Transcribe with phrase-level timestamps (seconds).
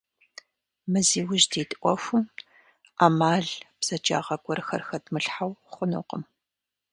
[0.91, 2.25] Мы зи ужь дит Ӏуэхум
[2.97, 3.47] Ӏэмал,
[3.79, 6.23] бзэджагъэ гуэрхэр хэдмылъхьэу хъунукъым.